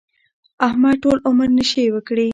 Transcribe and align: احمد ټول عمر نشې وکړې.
احمد 0.67 0.95
ټول 1.03 1.17
عمر 1.27 1.47
نشې 1.57 1.85
وکړې. 1.95 2.29